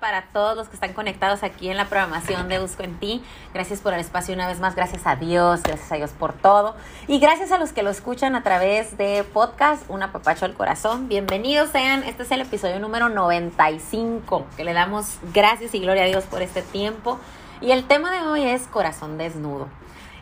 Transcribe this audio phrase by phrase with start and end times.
[0.00, 3.22] para todos los que están conectados aquí en la programación de Busco en Ti.
[3.54, 6.76] Gracias por el espacio una vez más, gracias a Dios, gracias a Dios por todo.
[7.06, 11.08] Y gracias a los que lo escuchan a través de podcast, Un apapacho al corazón.
[11.08, 16.06] Bienvenidos sean, este es el episodio número 95, que le damos gracias y gloria a
[16.06, 17.18] Dios por este tiempo.
[17.60, 19.68] Y el tema de hoy es corazón desnudo.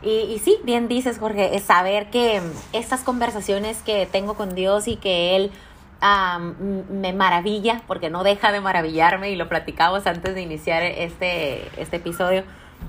[0.02, 2.40] Y, y, sí, bien dices, Jorge, es saber que
[2.72, 5.50] estas conversaciones que tengo con Dios y que Él
[6.00, 11.96] me maravilla, porque no deja de maravillarme, y lo platicamos antes de iniciar este, este
[11.96, 12.44] episodio,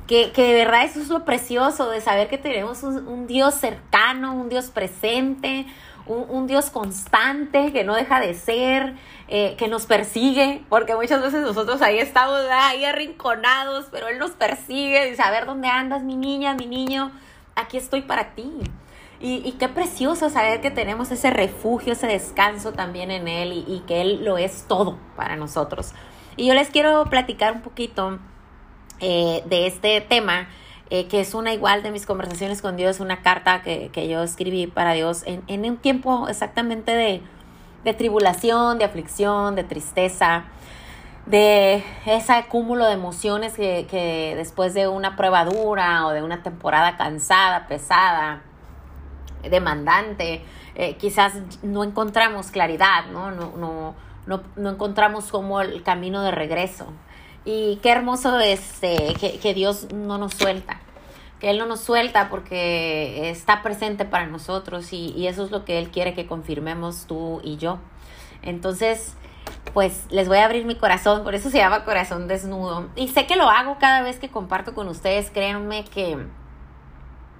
[0.08, 4.34] que, que de verdad eso es lo precioso de saber que tenemos un, Dios cercano,
[4.36, 5.66] un Dios presente,
[6.06, 8.96] un, Dios constante que no deja de ser,
[9.28, 14.32] eh, que nos persigue, porque muchas veces nosotros ahí estamos ahí arrinconados, pero Él nos
[14.32, 17.12] persigue, a ver dónde andas, mi niña, mi niño,
[17.56, 18.62] aquí estoy para ti.
[19.20, 24.02] Y, qué precioso saber que tenemos ese refugio, ese descanso también en Él y, que
[24.02, 25.94] Él lo es todo para nosotros.
[26.36, 28.20] Y yo les quiero platicar un poquito
[29.00, 30.50] eh, de este tema,
[30.92, 34.68] eh, que es una igual de mis conversaciones con Dios, una carta que, yo escribí
[34.68, 40.46] para Dios en, un tiempo exactamente de, tribulación, de aflicción, de tristeza,
[41.26, 46.44] de ese cúmulo de emociones que, que después de una prueba dura o de una
[46.44, 48.44] temporada cansada, pesada,
[49.44, 50.44] demandante,
[50.76, 53.32] eh, quizás no encontramos claridad, ¿no?
[53.32, 53.54] No,
[54.26, 56.88] no, no, encontramos como el camino de regreso.
[57.46, 60.82] Y qué hermoso es eh, que, que, Dios no nos suelta,
[61.40, 65.64] que Él no nos suelta porque está presente para nosotros y, y eso es lo
[65.64, 67.80] que Él quiere que confirmemos tú y yo.
[68.42, 69.16] Entonces,
[69.74, 72.90] pues les voy a abrir mi corazón, por eso se llama corazón desnudo.
[72.96, 76.18] Y sé que lo hago cada vez que comparto con ustedes, créanme que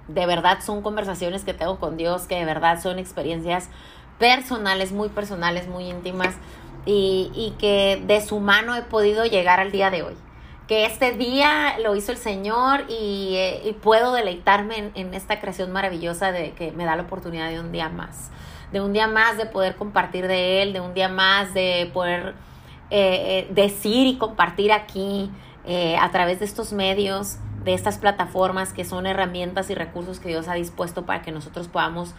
[0.08, 3.68] de verdad son conversaciones que tengo con Dios, que de verdad son experiencias
[4.18, 6.34] personales, muy personales, muy íntimas
[6.86, 10.14] y, que de su mano he podido llegar al día de hoy.
[10.66, 16.32] Que este día lo hizo el Señor y, eh, puedo deleitarme en, esta creación maravillosa
[16.32, 18.30] de que me da la oportunidad de un día más.
[18.72, 22.34] De un día más de poder compartir de Él, de un día más de poder
[22.90, 25.30] eh, eh, decir y compartir aquí
[26.00, 27.36] a través de estos medios
[27.68, 31.68] de estas plataformas que son herramientas y recursos que Dios ha dispuesto para que nosotros
[31.68, 32.14] podamos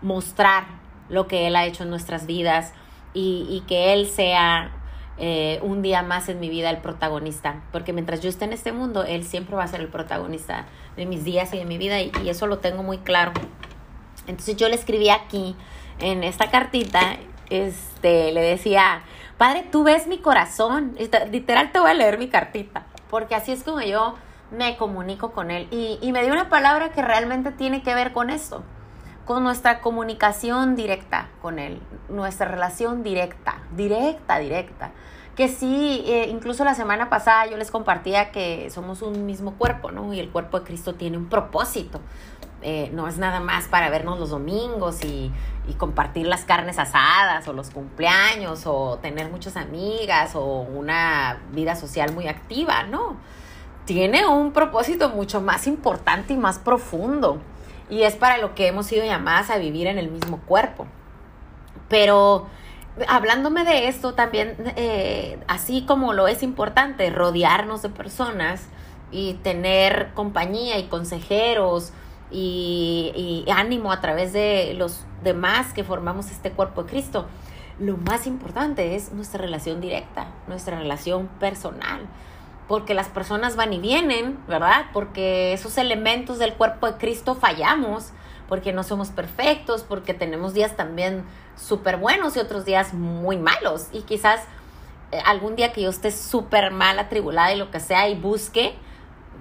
[0.00, 0.64] mostrar
[1.08, 2.72] lo que Él ha hecho en nuestras vidas
[3.12, 4.70] y, que Él sea
[5.18, 7.64] eh, un día más en mi vida el protagonista.
[7.72, 11.04] Porque mientras yo esté en este mundo, Él siempre va a ser el protagonista de
[11.04, 13.32] mis días y de mi vida y, eso lo tengo muy claro.
[14.28, 15.56] Entonces yo le escribí aquí
[15.98, 17.16] en esta cartita,
[17.50, 19.02] este, le decía,
[19.36, 20.96] Padre, tú ves mi corazón.
[21.32, 24.14] Literal te voy a leer mi cartita, porque así es como yo
[24.52, 25.66] me comunico con Él.
[25.70, 28.62] Y, me dio una palabra que realmente tiene que ver con esto,
[29.24, 34.90] con nuestra comunicación directa con Él, nuestra relación directa, directa, directa.
[35.36, 39.90] Que sí, eh, incluso la semana pasada yo les compartía que somos un mismo cuerpo,
[39.90, 40.12] ¿no?
[40.12, 42.00] Y el cuerpo de Cristo tiene un propósito.
[42.60, 45.32] Eh, no es nada más para vernos los domingos y,
[45.66, 51.74] y, compartir las carnes asadas o los cumpleaños o tener muchas amigas o una vida
[51.74, 53.16] social muy activa, ¿no?
[53.84, 57.40] Tiene un propósito mucho más importante y más profundo.
[57.90, 60.86] Y es para lo que hemos sido llamadas a vivir en el mismo cuerpo.
[61.88, 62.46] Pero
[63.08, 68.68] hablándome de esto también, eh, así como lo es importante rodearnos de personas
[69.10, 71.92] y tener compañía y consejeros
[72.30, 77.26] y, y ánimo a través de los demás que formamos este cuerpo de Cristo,
[77.78, 82.08] lo más importante es nuestra relación directa, nuestra relación personal
[82.68, 84.86] porque las personas van y vienen, ¿verdad?
[84.92, 88.10] Porque esos elementos del cuerpo de Cristo fallamos,
[88.48, 91.24] porque no somos perfectos, porque tenemos días también
[91.56, 93.88] súper buenos y otros días muy malos.
[93.92, 94.40] Y quizás
[95.10, 98.74] eh, algún día que yo esté súper mal, atribulada y lo que sea, y busque,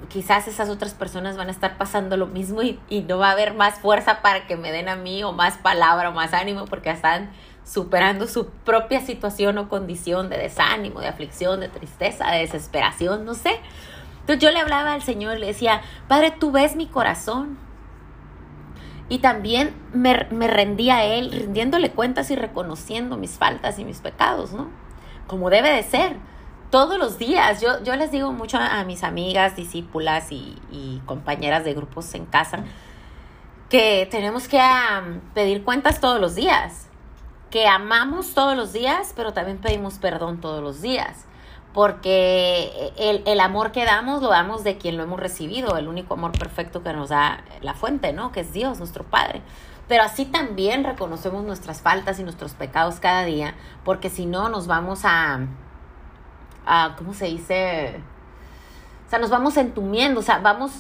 [0.09, 3.31] quizás esas otras personas van a estar pasando lo mismo y, y no va a
[3.31, 6.65] haber más fuerza para que me den a mí o más palabra o más ánimo
[6.65, 7.31] porque están
[7.71, 13.33] superando su propia situación o condición de desánimo, de aflicción, de tristeza, de desesperación, no
[13.33, 13.61] sé.
[14.19, 17.57] Entonces yo le hablaba al Señor, le decía, Padre, tú ves mi corazón.
[19.07, 23.99] Y también me, me rendía a Él, rindiéndole cuentas y reconociendo mis faltas y mis
[23.99, 24.69] pecados, ¿no?
[25.27, 26.17] Como debe de ser.
[26.71, 31.63] Todos los días, yo, yo les digo mucho a, mis amigas, discípulas y, y compañeras
[31.63, 32.65] de grupos en casa,
[33.69, 34.61] que tenemos que
[35.33, 36.90] pedir cuentas todos los días
[37.51, 41.25] que amamos todos los días, pero también pedimos perdón todos los días.
[41.73, 46.31] Porque el, amor que damos lo damos de quien lo hemos recibido, el único amor
[46.37, 48.31] perfecto que nos da la fuente, ¿no?
[48.33, 49.41] Que es Dios, nuestro Padre.
[49.87, 53.55] Pero así también reconocemos nuestras faltas y nuestros pecados cada día,
[53.85, 55.41] porque si no nos vamos a,
[56.65, 58.01] ah, ¿cómo se dice?
[59.07, 60.71] O sea, nos vamos entumiendo, o sea, vamos,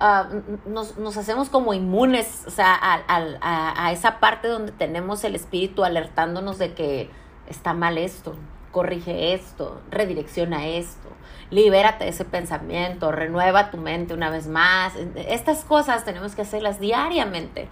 [0.00, 0.28] ah,
[0.66, 5.34] nos, nos, hacemos como inmunes, o sea, a, a, a esa parte donde tenemos el
[5.34, 7.10] espíritu alertándonos de que
[7.46, 8.34] está mal esto,
[8.72, 11.08] corrige esto, redirecciona esto,
[11.50, 14.94] libérate de ese pensamiento, renueva tu mente una vez más.
[15.16, 17.68] Estas cosas tenemos que hacerlas diariamente.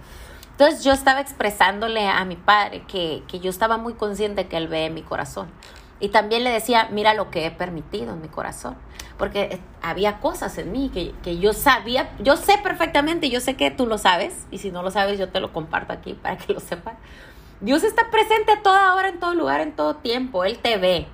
[0.51, 4.89] Entonces yo estaba expresándole a mi padre que, yo estaba muy consciente que él ve
[4.89, 5.49] mi corazón.
[5.99, 8.75] Y también le decía, mira lo que he permitido en mi corazón.
[9.17, 13.69] Porque había cosas en mí que, que yo sabía, yo sé perfectamente, yo sé que
[13.69, 16.53] tú lo sabes, y si no lo sabes, yo te lo comparto aquí para que
[16.53, 16.97] lo sepan.
[17.61, 20.45] Dios está presente a toda hora, en todo lugar, en todo tiempo.
[20.45, 21.07] Él te ve.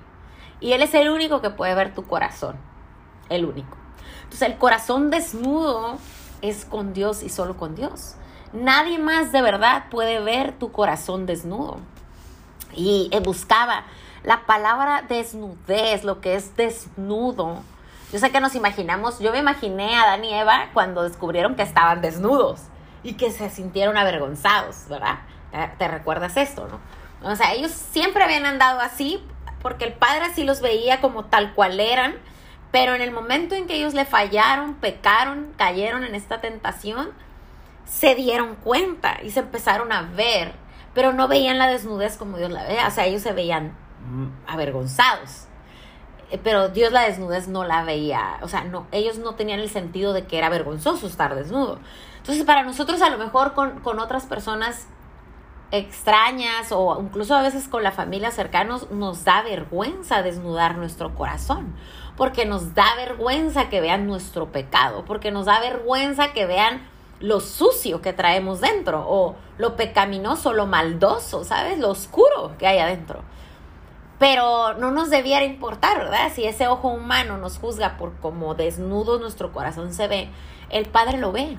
[0.60, 2.56] Y Él es el único que puede ver tu corazón.
[3.28, 3.76] El único.
[4.22, 5.98] Entonces el corazón desnudo
[6.42, 8.14] es con Dios y solo con Dios.
[8.52, 11.78] Nadie más de verdad puede ver tu corazón desnudo.
[12.74, 13.84] Y eh, buscaba
[14.26, 17.62] la palabra desnudez, lo que es desnudo.
[18.12, 21.62] Yo sé que nos imaginamos, yo me imaginé a Adán y Eva cuando descubrieron que
[21.62, 22.60] estaban desnudos
[23.04, 25.20] y que se sintieron avergonzados, ¿verdad?
[25.78, 27.30] ¿Te recuerdas esto, no?
[27.30, 29.24] O sea, ellos siempre habían andado así
[29.62, 32.16] porque el padre así los veía como tal cual eran,
[32.72, 37.10] pero en el momento en que ellos le fallaron, pecaron, cayeron en esta tentación,
[37.84, 40.52] se dieron cuenta y se empezaron a ver,
[40.94, 43.85] pero no veían la desnudez como Dios la veía, o sea, ellos se veían
[44.46, 45.46] avergonzados.
[46.30, 49.70] Eh, pero Dios la desnudez no la veía, o sea, no, ellos no tenían el
[49.70, 51.78] sentido de que era vergonzoso estar desnudo.
[52.18, 54.88] Entonces, para nosotros a lo mejor con, con otras personas
[55.70, 61.74] extrañas o incluso a veces con la familia cercanos nos da vergüenza desnudar nuestro corazón,
[62.16, 66.88] porque nos da vergüenza que vean nuestro pecado, porque nos da vergüenza que vean
[67.20, 71.78] lo sucio que traemos dentro o lo pecaminoso, lo maldoso, ¿sabes?
[71.78, 73.22] Lo oscuro que hay adentro.
[74.18, 76.32] Pero no nos debiera importar, ¿verdad?
[76.34, 80.30] Si ese ojo humano nos juzga por cómo desnudo nuestro corazón se ve,
[80.70, 81.58] el Padre lo ve.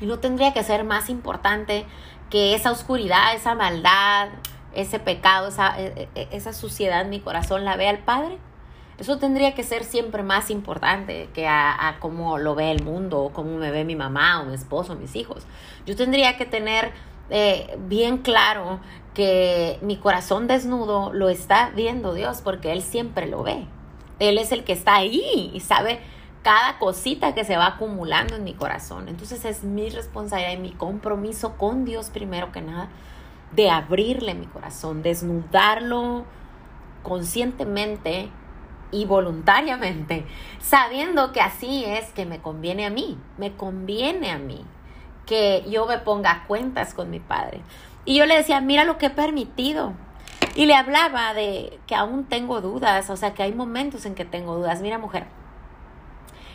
[0.00, 1.84] Y no tendría que ser más importante
[2.30, 4.28] que esa oscuridad, esa maldad,
[4.74, 8.38] ese pecado, esa, e, e, esa suciedad en mi corazón la vea el Padre.
[8.98, 13.32] Eso tendría que ser siempre más importante que a, cómo lo ve el mundo, o
[13.32, 15.46] cómo me ve mi mamá, o mi esposo, mis hijos.
[15.86, 16.92] Yo tendría que tener
[17.30, 18.80] eh, bien claro
[19.14, 23.66] que mi corazón desnudo lo está viendo Dios, porque Él siempre lo ve.
[24.18, 26.00] Él es el que está ahí y sabe
[26.42, 29.08] cada cosita que se va acumulando en mi corazón.
[29.08, 32.88] Entonces es mi responsabilidad y mi compromiso con Dios primero que nada
[33.52, 36.24] de abrirle mi corazón, desnudarlo
[37.02, 38.28] conscientemente
[38.90, 40.26] y voluntariamente,
[40.60, 44.64] sabiendo que así es que me conviene a mí, me conviene a mí
[45.28, 47.60] que yo me ponga cuentas con mi padre.
[48.04, 49.92] Y yo le decía, mira lo que he permitido.
[50.54, 54.24] Y le hablaba de que aún tengo dudas, o sea, que hay momentos en que
[54.24, 54.80] tengo dudas.
[54.80, 55.26] Mira, mujer,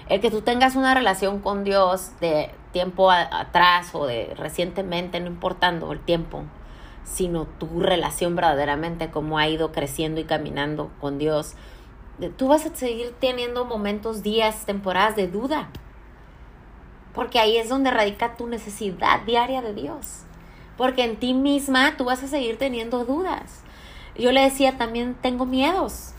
[0.10, 5.28] el que tú tengas una relación con Dios de tiempo atrás o de recientemente, no
[5.28, 6.44] importando el tiempo,
[7.04, 11.56] sino tu relación verdaderamente, cómo ha ido creciendo y caminando con Dios,
[12.38, 15.70] tú vas a seguir teniendo momentos, días, temporadas de duda.
[17.14, 20.24] Porque ahí es donde radica tu necesidad diaria de Dios.
[20.78, 23.62] Porque en ti misma tú vas a seguir teniendo dudas.
[24.16, 26.14] Yo le decía, también tengo miedos.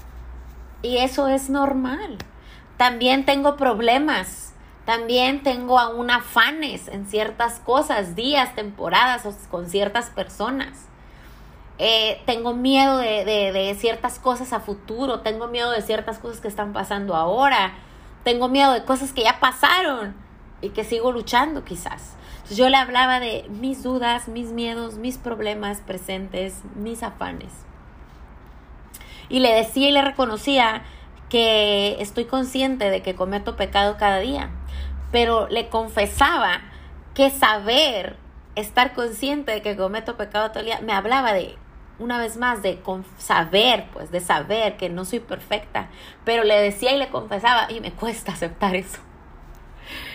[0.82, 2.18] Y eso es normal.
[2.76, 4.52] También tengo problemas.
[4.84, 10.86] También tengo aún afanes en ciertas cosas, días, temporadas con ciertas personas.
[11.78, 16.46] Eh, tengo miedo de, de, ciertas cosas a futuro, tengo miedo de ciertas cosas que
[16.46, 17.72] están pasando ahora,
[18.22, 20.14] tengo miedo de cosas que ya pasaron
[20.64, 22.16] y que sigo luchando quizás.
[22.50, 27.52] Yo le hablaba de mis dudas, mis miedos, mis problemas presentes, mis afanes.
[29.28, 30.82] Y le decía y le reconocía
[31.30, 34.50] que estoy consciente de que cometo pecado cada día,
[35.10, 36.60] pero le confesaba
[37.14, 38.16] que saber,
[38.56, 41.56] estar consciente de que cometo pecado todo el día, me hablaba de,
[41.98, 42.80] una vez más, de
[43.18, 45.88] saber, pues, de saber que no soy perfecta,
[46.24, 49.00] pero le decía y le confesaba, y me cuesta aceptar eso.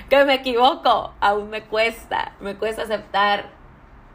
[0.09, 3.51] Que me equivoco, aún me cuesta, me cuesta aceptar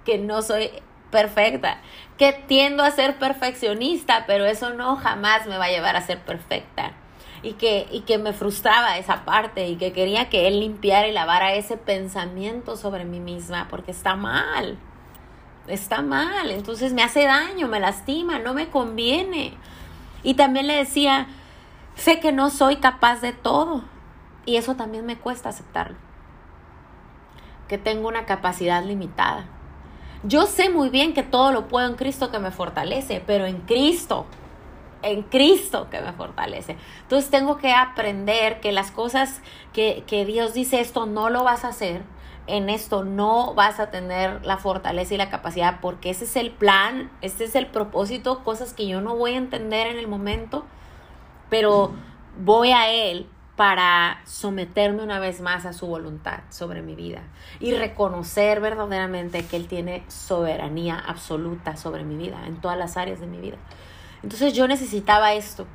[0.04, 0.70] que no soy
[1.10, 1.78] perfecta,
[2.18, 6.18] que tiendo a ser perfeccionista, pero eso no jamás me va a llevar a ser
[6.18, 6.92] perfecta.
[7.42, 11.12] Y que, y que me frustraba esa parte y que quería que él limpiara y
[11.12, 14.78] lavara ese pensamiento sobre mí misma, porque está mal,
[15.68, 19.52] está mal, entonces me hace daño, me lastima, no me conviene.
[20.22, 21.26] Y también le decía,
[21.96, 23.84] sé que no soy capaz de todo,
[24.46, 25.96] y eso también me cuesta aceptarlo,
[27.68, 29.46] que tengo una capacidad limitada
[30.26, 33.60] yo sé muy bien que todo lo puedo en Cristo que me fortalece, pero en
[33.60, 34.24] Cristo,
[35.02, 36.78] en Cristo que me fortalece.
[37.02, 39.42] Entonces tengo que aprender que las cosas
[39.74, 42.02] que, que Dios dice esto no lo vas a hacer,
[42.46, 46.50] en esto no vas a tener la fortaleza y la capacidad porque ese es el
[46.50, 50.64] plan, ese es el propósito, cosas que yo no voy a entender en el momento,
[51.50, 51.92] pero
[52.38, 57.22] voy a Él para someterme una vez más a su voluntad sobre mi vida
[57.60, 63.20] y reconocer verdaderamente que Él tiene soberanía absoluta sobre mi vida, en todas las áreas
[63.20, 63.56] de mi vida.
[64.24, 65.66] Entonces yo necesitaba esto,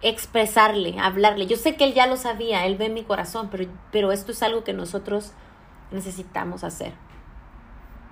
[0.00, 1.46] expresarle, hablarle.
[1.46, 4.42] Yo sé que Él ya lo sabía, Él ve mi corazón, pero, pero esto es
[4.44, 5.32] algo que nosotros
[5.90, 6.92] necesitamos hacer.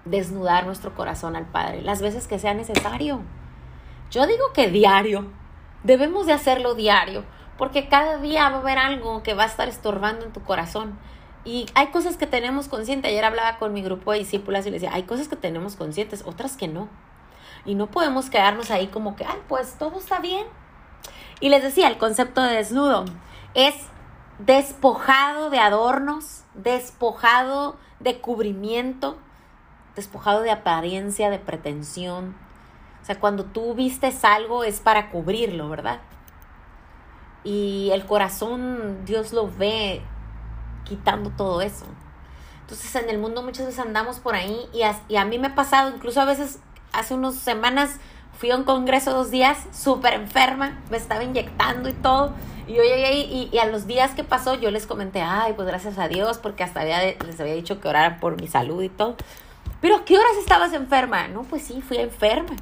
[0.04, 3.20] Desnudar nuestro corazón al Padre las veces que sea necesario.
[4.10, 5.26] Yo digo que diario.
[5.82, 7.25] Debemos de hacerlo diario,
[7.58, 10.98] porque cada día va a haber algo que va a estar estorbando en tu corazón.
[11.44, 13.10] Y hay cosas que tenemos conscientes.
[13.10, 16.25] Ayer hablaba con mi grupo de discípulas y les decía, hay cosas que tenemos conscientes,
[16.26, 16.88] otras que no.
[17.64, 20.46] Y no podemos quedarnos ahí como que, ay, pues todo está bien.
[21.40, 23.04] Y les decía, el concepto de desnudo
[23.54, 23.75] es
[24.38, 29.16] despojado de adornos, despojado de cubrimiento,
[29.94, 32.36] despojado de apariencia, de pretensión.
[33.02, 36.00] O sea, cuando tú vistes algo es para cubrirlo, ¿verdad?
[37.46, 40.02] Y el corazón, Dios lo ve
[40.82, 41.86] quitando todo eso.
[42.62, 45.46] Entonces en el mundo muchas veces andamos por ahí y a, y a mí me
[45.46, 46.58] ha pasado, incluso a veces
[46.92, 48.00] hace unas semanas
[48.36, 52.32] fui a un congreso dos días, súper enferma, me estaba inyectando y todo.
[52.66, 55.98] Y yo y, y, a los días que pasó yo les comenté, ay, pues gracias
[55.98, 59.14] a Dios, porque hasta había, les había dicho que oraran por mi salud y todo.
[59.80, 61.28] Pero ¿qué horas estabas enferma?
[61.28, 62.56] No, pues sí, fui enferma.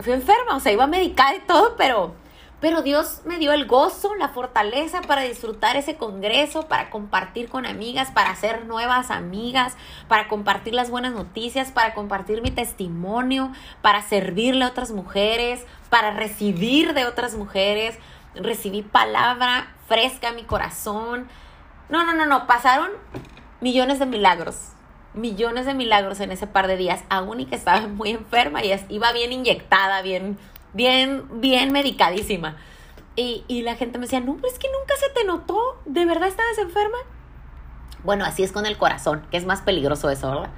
[0.00, 2.23] Fui enferma, o sea, iba a medicar y todo, pero
[2.64, 7.66] pero Dios me dio el gozo, la fortaleza para disfrutar ese congreso, para compartir con
[7.66, 9.76] amigas, para hacer nuevas amigas,
[10.08, 13.52] para compartir las buenas noticias, para compartir mi testimonio,
[13.82, 17.98] para servirle a otras mujeres, para recibir de otras mujeres.
[18.34, 21.28] Recibí palabra fresca a mi corazón.
[21.90, 22.88] No, no, no, no, pasaron
[23.60, 24.70] millones de milagros
[25.12, 28.74] millones de milagros en ese par de días, aún y que estaba muy enferma y
[28.88, 30.38] iba bien inyectada, bien
[30.74, 32.56] bien, bien medicadísima.
[33.16, 36.04] Y, y la gente me decía, no, pero es que nunca se te notó, ¿de
[36.04, 36.98] verdad estabas enferma?
[38.02, 40.50] Bueno, así es con el corazón, que es más peligroso eso, ¿verdad?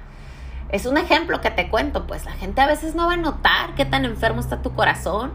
[0.69, 3.73] Es un ejemplo que te cuento, pues la gente a veces no va a notar
[3.75, 5.31] qué tan enfermo está tu corazón,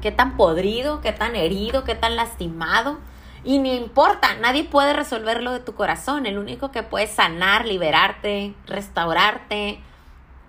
[0.00, 2.98] qué tan podrido, qué tan herido, qué tan lastimado.
[3.44, 6.26] Y ni importa, nadie puede resolver lo de tu corazón.
[6.26, 9.80] El único que puede sanar, liberarte, restaurarte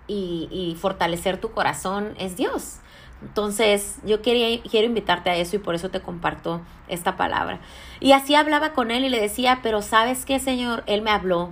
[0.08, 2.78] y, y fortalecer tu corazón es Dios.
[3.24, 7.58] Entonces, yo quería, quiero invitarte a eso y por eso te comparto esta palabra.
[7.98, 10.84] Y así hablaba con él y le decía, pero ¿sabes qué, Señor?
[10.86, 11.50] Él me habló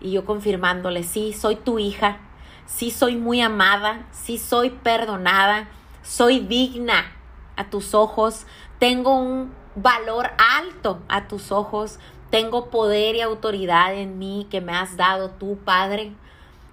[0.00, 2.18] y yo confirmándole, sí, soy tu hija,
[2.66, 5.68] sí soy muy amada, sí soy perdonada,
[6.02, 7.12] soy digna
[7.56, 8.46] a tus ojos,
[8.78, 11.98] tengo un valor alto a tus ojos,
[12.30, 16.12] tengo poder y autoridad en mí que me has dado tú, Padre.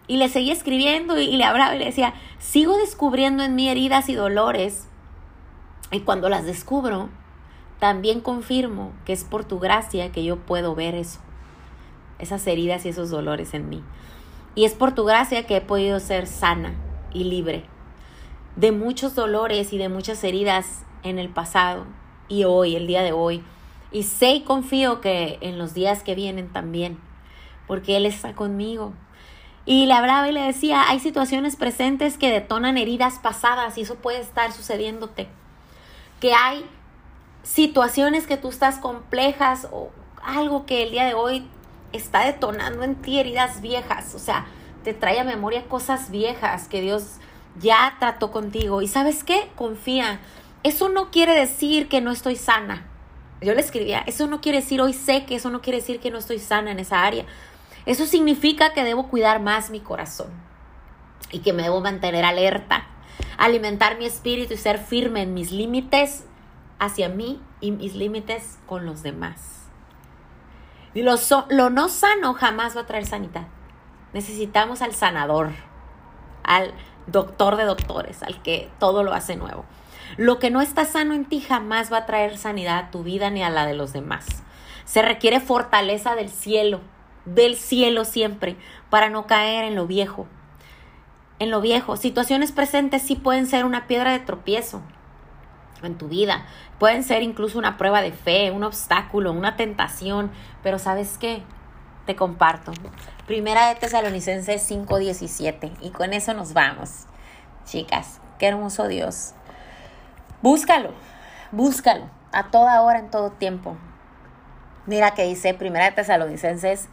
[0.08, 4.10] Y le seguía escribiendo y, le hablaba y le decía, sigo descubriendo en mí heridas
[4.10, 4.88] y dolores.
[5.92, 7.10] Y cuando las descubro,
[7.80, 11.20] también confirmo que es por tu gracia que yo puedo ver eso,
[12.20, 13.84] esas heridas y esos dolores en mí.
[14.56, 16.74] Y es por tu gracia que he podido ser sana
[17.14, 17.66] y libre
[18.58, 21.86] de muchos dolores y de muchas heridas en el pasado
[22.28, 23.44] y hoy, el día de hoy.
[23.92, 26.98] Y sé y confío que en los días que vienen también,
[27.68, 28.94] porque Él está conmigo
[29.68, 33.96] y le hablaba y le decía, hay situaciones presentes que detonan heridas pasadas y eso
[33.96, 35.28] puede estar sucediéndote.
[36.22, 36.66] Que hay
[37.44, 39.92] situaciones que tú estás complejas o
[40.24, 41.46] algo que el día de hoy
[41.92, 44.16] está detonando en ti heridas viejas.
[44.16, 44.46] O sea,
[44.86, 47.18] te trae a memoria cosas viejas que Dios
[47.60, 48.82] ya trató contigo.
[48.82, 49.50] Y sabes qué?
[49.58, 50.22] Confía.
[50.64, 52.88] Eso no quiere decir que no estoy sana.
[53.42, 56.10] Yo le escribía, eso no quiere decir, hoy sé que eso no quiere decir que
[56.10, 57.26] no estoy sana en esa área.
[57.88, 60.28] Eso significa que debo cuidar más mi corazón
[61.32, 62.86] y que me debo mantener alerta,
[63.38, 66.26] alimentar mi espíritu y ser firme en mis límites
[66.80, 69.70] hacia mí y mis límites con los demás.
[70.94, 71.16] Y lo,
[71.50, 73.48] lo no sano jamás va a traer sanidad.
[74.12, 75.52] Necesitamos al sanador,
[76.44, 76.74] al
[77.06, 79.64] doctor de doctores, al que todo lo hace nuevo.
[80.18, 83.30] Lo que no está sano en ti jamás va a traer sanidad a tu vida
[83.30, 84.26] ni a la de los demás.
[84.84, 86.82] Se requiere fortaleza del cielo
[87.28, 88.56] del cielo siempre,
[88.90, 90.28] para no caer en lo viejo.
[91.40, 94.82] En lo viejo, situaciones presentes sí pueden ser una piedra de tropiezo
[95.84, 96.46] en tu vida,
[96.80, 100.32] pueden ser incluso una prueba de fe, un obstáculo, una tentación,
[100.64, 101.44] pero ¿sabes qué?
[102.08, 102.72] Te comparto.
[103.28, 107.06] Primera de Tesalonicenses 5:17 y con eso nos vamos.
[107.66, 109.34] Chicas, qué hermoso Dios.
[110.42, 110.92] Búscalo,
[111.52, 113.76] búscalo a toda hora, en todo tiempo.
[114.88, 116.88] Mira que dice Primera Tesalonicenses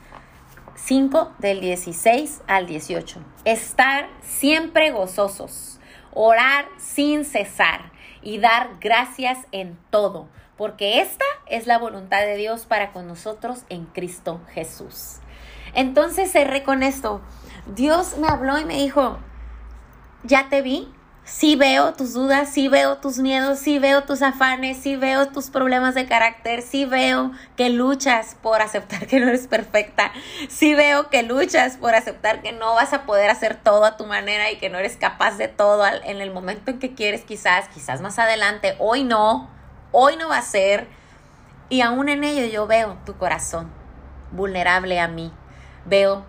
[0.77, 3.21] 5 del 16 al 18.
[3.45, 5.79] Estar siempre gozosos,
[6.13, 12.67] orar sin cesar y dar gracias en todo, porque esta es la voluntad de Dios
[12.67, 15.21] para con nosotros en Cristo Jesús.
[15.75, 17.21] Entonces cerré con esto.
[17.75, 19.19] Dios me habló y me dijo,
[20.23, 20.93] ya te vi,
[21.25, 25.51] sí veo tus dudas, sí veo tus miedos, sí veo tus afanes, sí veo tus
[25.51, 30.13] problemas de carácter, sí veo que luchas por aceptar que no eres perfecta,
[30.49, 34.07] sí veo que luchas por aceptar que no vas a poder hacer todo a tu
[34.07, 37.69] manera y que no eres capaz de todo en el momento en que quieres quizás,
[37.69, 39.51] quizás más adelante, hoy no,
[39.93, 40.87] hoy no va a ser.
[41.71, 43.73] Y aún en ello yo veo tu corazón
[44.31, 45.33] vulnerable a mí,
[45.87, 46.25] veo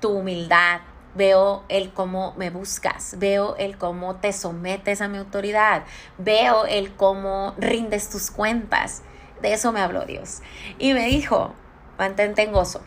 [0.00, 0.80] tu humildad,
[1.16, 5.84] veo el cómo me buscas, veo el cómo te sometes a mi autoridad,
[6.18, 9.02] veo el cómo rindes tus cuentas.
[9.40, 10.42] De eso me habló Dios.
[10.78, 11.54] Y me dijo,
[11.98, 12.82] mantente en gozo,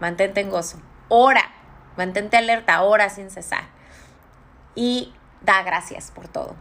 [0.00, 1.52] mantente en gozo, ora,
[1.96, 3.64] mantente alerta, ora sin cesar.
[4.74, 6.56] Y da gracias por todo.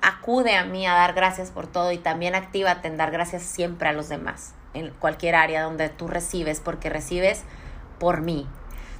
[0.00, 3.88] Acude a mí a dar gracias por todo y también actívate en dar gracias siempre
[3.88, 7.42] a los demás, en cualquier área donde tú recibes, porque recibes
[7.98, 8.48] por mí,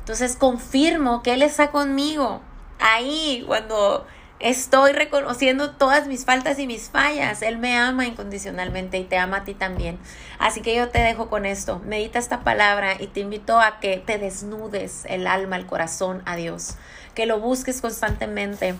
[0.08, 2.40] entonces confirmo que Él está conmigo
[2.80, 4.06] ahí cuando
[4.40, 7.42] estoy reconociendo todas mis faltas y mis fallas.
[7.42, 9.98] Él me ama incondicionalmente y te ama a ti también.
[10.38, 11.82] Así que yo te dejo con esto.
[11.84, 16.36] Medita esta palabra y te invito a que te desnudes el alma, el corazón a
[16.36, 16.76] Dios.
[17.14, 18.76] Que lo busques constantemente.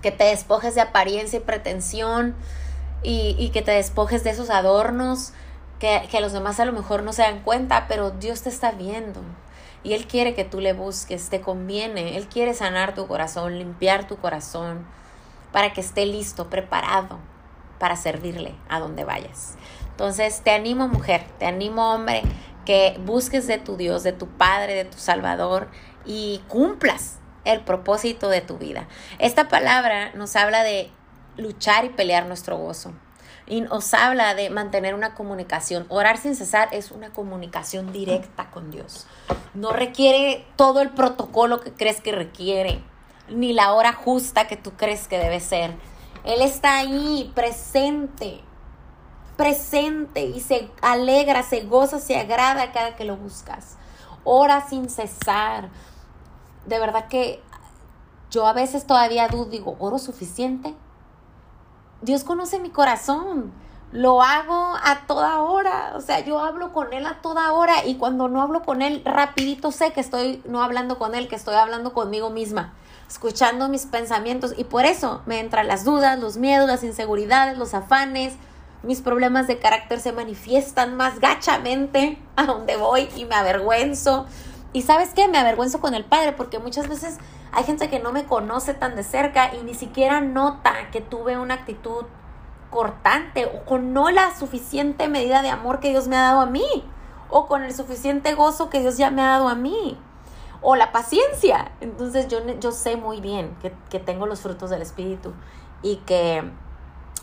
[0.00, 2.34] Que te despojes de apariencia y pretensión.
[3.02, 5.34] Y, que te despojes de esos adornos
[5.78, 8.72] que, que los demás a lo mejor no se dan cuenta, pero Dios te está
[8.72, 9.20] viendo.
[9.82, 12.16] Y Él quiere que tú le busques, te conviene.
[12.16, 14.86] Él quiere sanar tu corazón, limpiar tu corazón,
[15.52, 17.18] para que esté listo, preparado
[17.78, 19.56] para servirle a donde vayas.
[19.90, 22.22] Entonces, te animo mujer, te animo hombre,
[22.64, 25.68] que busques de tu Dios, de tu Padre, de tu Salvador
[26.04, 28.88] y cumplas el propósito de tu vida.
[29.18, 30.90] Esta palabra nos habla de
[31.36, 32.92] luchar y pelear nuestro gozo
[33.48, 35.86] y habla de mantener una comunicación.
[35.88, 39.06] Orar sin cesar es una comunicación directa con Dios.
[39.54, 42.82] No requiere todo el protocolo que crees que requiere,
[43.28, 45.74] ni la hora justa que tú crees que debe ser.
[46.24, 48.40] Él está ahí, presente,
[49.36, 53.78] presente y se alegra, se goza, se agrada cada que lo buscas.
[54.24, 55.70] Ora sin cesar.
[56.66, 57.40] De verdad que
[58.30, 60.74] yo a veces todavía dudo, digo, ¿oro suficiente?
[62.02, 63.52] Dios conoce mi corazón.
[63.90, 67.96] Lo hago a toda hora, o sea, yo hablo con Él a toda hora y
[67.96, 71.54] cuando no hablo con Él, rapidito sé que estoy no hablando con Él, que estoy
[71.54, 72.74] hablando conmigo misma,
[73.08, 77.72] escuchando mis pensamientos y por eso me entran las dudas, los miedos, las inseguridades, los
[77.72, 78.34] afanes,
[78.82, 84.26] mis problemas de carácter se manifiestan más gachamente a donde voy y me avergüenzo.
[84.74, 87.16] Y sabes qué, me avergüenzo con el Padre porque muchas veces
[87.52, 91.38] hay gente que no me conoce tan de cerca y ni siquiera nota que tuve
[91.38, 92.04] una actitud
[92.70, 96.46] cortante o con no la suficiente medida de amor que Dios me ha dado a
[96.46, 96.84] mí
[97.30, 99.98] o con el suficiente gozo que Dios ya me ha dado a mí
[100.60, 101.72] o la paciencia.
[101.80, 105.32] Entonces yo, yo sé muy bien que, que tengo los frutos del Espíritu
[105.82, 106.50] y que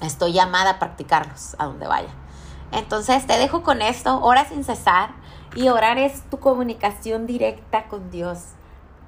[0.01, 2.09] estoy llamada a practicarlos a donde vaya.
[2.71, 5.11] Entonces te dejo con esto, ora sin cesar
[5.55, 8.39] y orar es tu comunicación directa con Dios.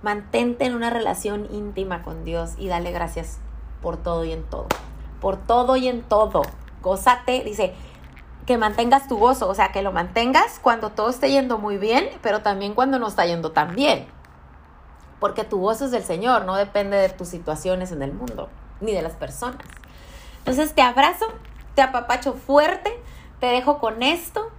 [0.01, 3.39] Mantente en una relación íntima con Dios y dale gracias
[3.81, 4.67] por todo y en todo.
[5.21, 6.43] Por todo y en todo.
[6.81, 7.73] Gózate, dice,
[8.47, 12.09] que mantengas tu gozo, o sea, que lo mantengas cuando todo esté yendo muy bien,
[12.21, 14.07] pero también cuando no está yendo tan bien.
[15.19, 18.93] Porque tu gozo es del Señor, no depende de tus situaciones en el mundo, ni
[18.93, 19.65] de las personas.
[20.39, 21.25] Entonces te abrazo,
[21.75, 22.97] te apapacho fuerte,
[23.41, 24.49] te dejo con esto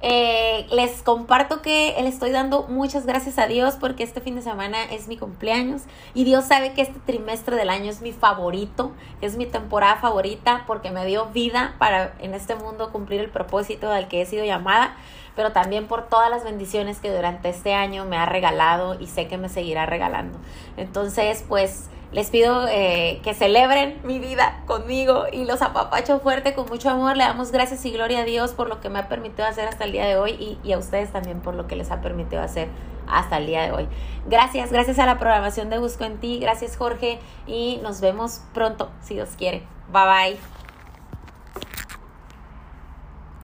[0.00, 4.42] eh, les comparto que le estoy dando muchas gracias a Dios porque este fin de
[4.42, 5.82] semana es mi cumpleaños
[6.14, 10.62] y Dios sabe que este trimestre del año es mi favorito, es mi temporada favorita
[10.68, 14.44] porque me dio vida para en este mundo cumplir el propósito al que he sido
[14.44, 14.96] llamada,
[15.34, 19.26] pero también por todas las bendiciones que durante este año me ha regalado y sé
[19.26, 20.38] que me seguirá regalando.
[20.76, 26.68] Entonces, pues les pido eh, que celebren mi vida conmigo y los apapacho fuerte con
[26.68, 27.16] mucho amor.
[27.16, 29.84] Le damos gracias y gloria a Dios por lo que me ha permitido hacer hasta
[29.84, 32.42] el día de hoy y, y a ustedes también por lo que les ha permitido
[32.42, 32.68] hacer
[33.06, 33.88] hasta el día de hoy.
[34.26, 36.38] Gracias, gracias a la programación de Busco en Ti.
[36.38, 39.62] Gracias Jorge y nos vemos pronto, si Dios quiere.
[39.92, 40.57] Bye bye.